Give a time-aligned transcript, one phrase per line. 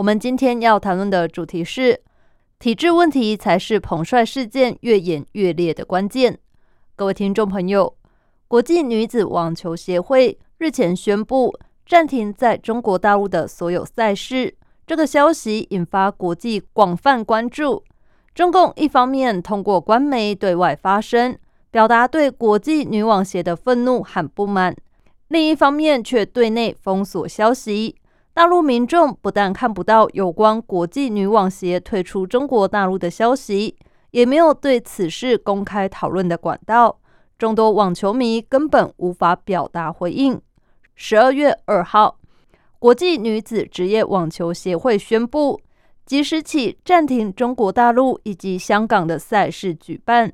[0.00, 2.00] 我们今天要谈论的主题是
[2.58, 6.38] 体制问题才是彭帅事件越演越烈的关键。
[6.96, 7.94] 各位听众朋友，
[8.48, 11.54] 国际女子网球协会日前宣布
[11.86, 17.84] 暂停在中国大陆的所有赛事，这个消息引发国际广泛关注。
[18.34, 21.36] 中共一方面通过官媒对外发声，
[21.70, 24.74] 表达对国际女网协的愤怒和不满。
[25.28, 27.96] 另一方面，却对内封锁消息。
[28.32, 33.76] 大陆民众不但看不到有关国际女网协退出中国大陆的消息，
[34.12, 36.98] 也没有对此事公开讨论的管道。
[37.36, 40.40] 众多网球迷根本无法表达回应。
[40.94, 42.18] 十二月二号，
[42.78, 45.60] 国际女子职业网球协会宣布，
[46.06, 50.32] 即时起暂停中国大陆以及香港的赛事举办。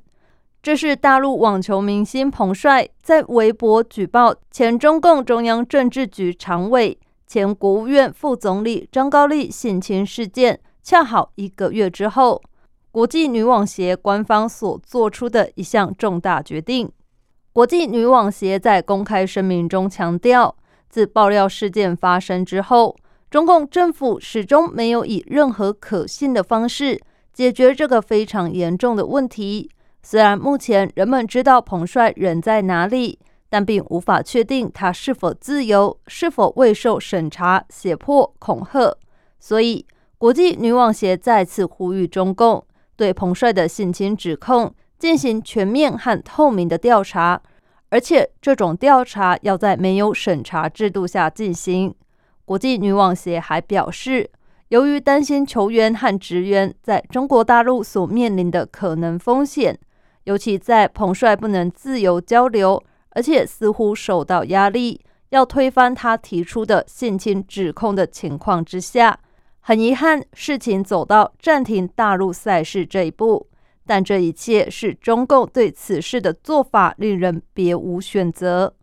[0.61, 12.41] 这是大陆网球明星彭帅在微博举报前中共中央政治局常委、前国务院副总理张高丽性侵事件，恰好一个月之后，
[12.89, 16.89] 国际女网协官方所做出的一项重大决定。
[17.51, 20.55] 国际女网协在公开声明中强调，
[20.89, 22.95] 自爆料事件发生之后，
[23.29, 27.01] 中共政府始终没有以任何可信的方式
[27.33, 29.69] 解决这个非常严重的问题。
[30.01, 33.19] 虽然目前人们知道彭帅人在哪里，
[33.49, 38.97] 但并无法确定他是否自由，是否未受审查、胁迫、恐吓。
[39.39, 39.85] 所以，
[40.17, 42.65] 国际女网协再次呼吁中共
[42.95, 47.41] 对彭帅的性侵指控进行全面和透明的调查，
[47.89, 51.93] 而且这种调查要在没有审查制度下进行。
[52.45, 54.29] 国际女网协还表示，
[54.69, 59.79] 由于担心球员和职员在中国大陆所面临的可能风险。
[60.23, 62.83] 尤其在彭帅不能自由交流，
[63.17, 69.19] 而且似乎受到压力，要推翻他提出的性侵指控的情况之下，
[69.59, 73.47] 很遗憾，事情走到暂停大陆赛事这一步。
[73.87, 78.75] 但这一切是中共对此事的做法，令人别无选择。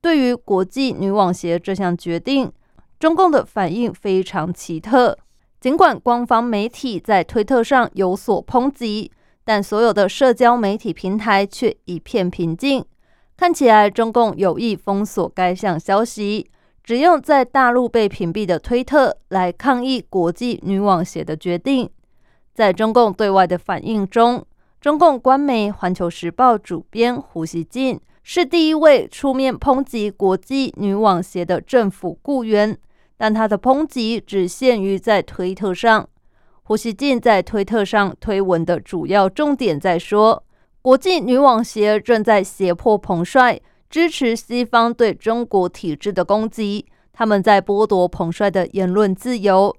[0.00, 2.50] 对于国际女网协这项决定，
[2.98, 5.18] 中共的反应非常奇特。
[5.60, 9.12] 尽管官方媒体在推特上有所抨击。
[9.44, 12.82] 但所有的社交媒体平台却一片平静，
[13.42, 16.48] 看起来中共有意封锁该项消息，
[16.84, 21.90] 只用在大陆被屏蔽的推特来抗议国际女网协的决定。
[22.54, 24.46] 在中共对外的反应中，
[24.80, 32.78] 中共官媒《环球时报》主编胡锡进是第一位出面抨击国际女网协的政府雇员，
[33.16, 36.08] 但他的抨击只限于在推特上。
[36.62, 40.44] 胡锡进在推特上推文的主要重点在说，
[40.82, 49.72] 国际女网协正在胁迫彭帅支持西方对中国体制的攻击，他们在剥夺彭帅的言论自由。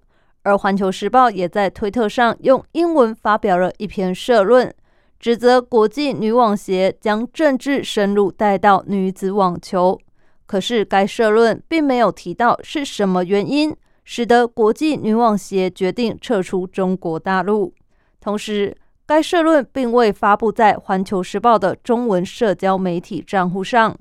[0.44, 4.74] 而环球时报也在推特上用英文发表了一篇社论，
[5.19, 10.00] 指责国际女网协将政治深入带到女子网球。
[10.46, 13.75] 可是该社论并没有提到是什么原因。
[14.06, 17.74] 使得国际女网协决定撤出中国大陆。
[18.19, 18.75] 同时，
[19.06, 23.97] 该社论并未发布在《环球时报》的中文社交媒体账户上，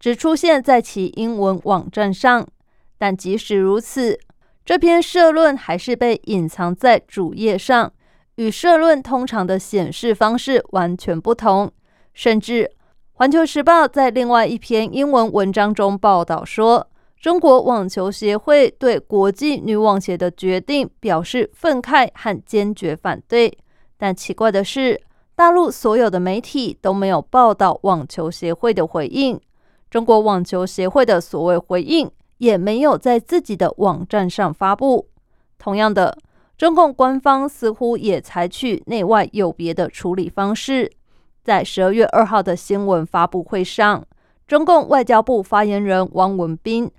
[0.00, 2.46] 只出现在其英文网站上。
[2.96, 4.18] 但即使如此，
[4.64, 7.92] 这篇社论还是被隐藏在主页上，
[8.36, 11.70] 与社论通常的显示方式完全不同。
[12.14, 12.64] 甚至，
[13.12, 16.88] 《环球时报》在另外一篇英文文章中报道说。
[17.20, 23.58] 中国网球协会对国际女网协的决定表示愤慨和坚决反对，
[23.98, 24.98] 但奇怪的是，
[25.34, 29.38] 大陆所有的媒体都没有报道网球协会的回应。
[29.90, 35.08] 中国网球协会的所谓回应也没有在自己的网站上发布。
[35.58, 36.16] 同样的，
[36.56, 40.92] 中共官方似乎也采取内外有别的处理方式。
[41.42, 44.06] 在十二月二号的新闻发布会上，
[44.46, 46.90] 中共外交部发言人汪文斌。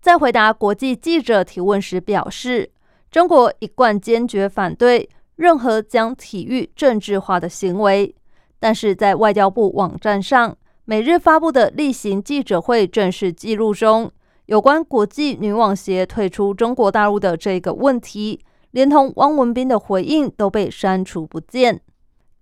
[0.00, 2.70] 在回答国际记者提问时，表示
[3.10, 8.14] 中国一贯坚决反对任何将体育政治化的行为。
[8.60, 14.10] 但是在外交部网站上每日发布的例行记者会正式记录中，
[14.46, 18.40] 有关国际女网协退出中国大陆的这个问题，
[18.72, 21.80] 连同汪文斌的回应都被删除不见。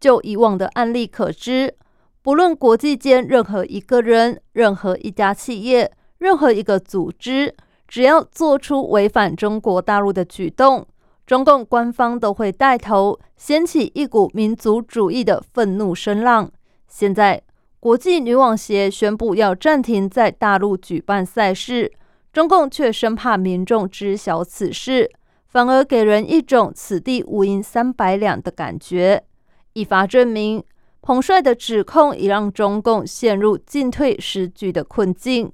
[0.01, 1.75] 就以往的案例可知，
[2.23, 7.55] 不论国际间任何一个人、任何一家企业、任何一个组织，
[7.87, 10.87] 只要做出违反中国大陆的举动，
[11.27, 16.49] 中共官方都会带头掀起一股民族主义的愤怒声浪。
[16.87, 17.43] 现在，
[17.81, 21.93] 国际女网协宣布要暂停在大陆举办赛事，
[22.33, 25.11] 中共却生怕民众知晓此事，
[25.49, 29.25] 反而给人一种“此地无银三百两”的感觉。
[29.73, 30.63] 以法证明，
[31.03, 35.53] 彭帅的指控已让中共陷入进退失据的困境。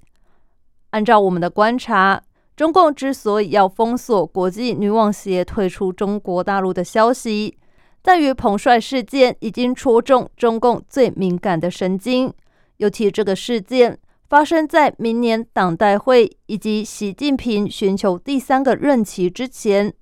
[0.91, 2.23] 按照我们的观察，
[2.57, 7.57] 中共之所以要封锁国际女网协退出中国大陆的消息，
[8.03, 12.33] 在于彭帅事件已经戳中中共最敏感的神经，
[12.77, 19.93] 尤其这个事件发生在明年党代会以及习近平寻求第三个任期之前，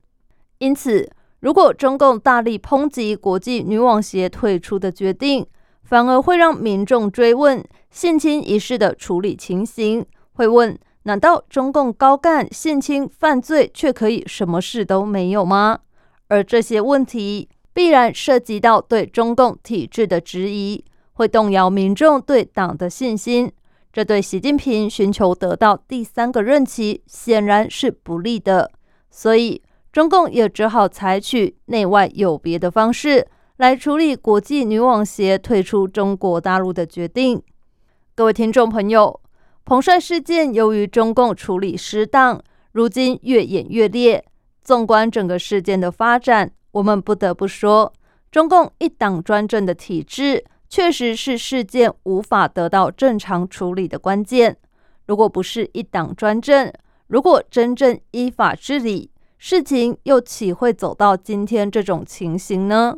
[0.59, 1.11] 因此。
[1.43, 5.47] 如果中共大力抨击国际女网协退出的决定，
[5.83, 10.05] 反而会让民众追问性侵一事的处理情形。
[10.33, 10.79] 会问：
[11.11, 15.81] 难道中共高干性侵犯罪却可以什么事都没有吗？
[16.29, 20.85] 而这些问题必然涉及到对中共体制的质疑，
[21.15, 23.51] 会动摇民众对党的信心。
[23.93, 28.71] 这对习近平寻求得到第三个任期显然是不利的。
[29.11, 29.61] 所以。
[29.93, 33.27] 中共也只好采取内外有别的方式
[33.57, 37.43] 来处理国际女网协退出中国大陆的决定。
[38.15, 39.20] 各位听众朋友，
[39.71, 44.25] 彭帅事件由于中共处理失当，如今越演越烈。
[44.63, 47.93] 纵观整个事件的发展，我们不得不说，
[48.33, 54.57] 中共一党专政的体制确实是事件无法得到正常处理的关键。
[55.07, 56.73] 如果不是一党专政，
[57.07, 62.97] 如果真正依法治理，事情又岂会走到今天这种情形呢？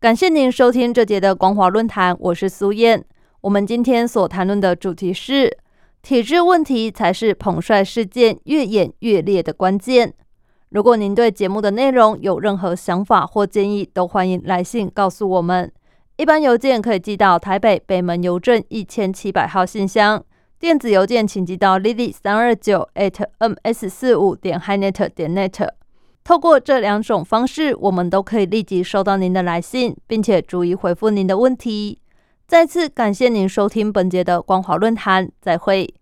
[0.00, 3.04] 感谢您收听这节的光华论坛，我是苏燕。
[3.42, 5.58] 我们今天所谈论的主题是
[6.00, 10.14] 体制问题才是彭帅事件越演越烈的关键。
[10.68, 15.72] 如果您对节目的内容有任何想法或建议，都欢迎来信告诉我们。
[16.18, 20.24] 一般邮件可以寄到台北北门邮政一千七百号信箱。
[20.60, 25.68] 电子邮件请寄到 lily 三二九 at ms 四五点 hinet 点 net。
[26.22, 31.98] 透过这两种方式，我们都可以立即收到您的来信，并且逐一回复您的问题。
[32.52, 35.94] 再次感谢您收听本节的光华论坛，再会。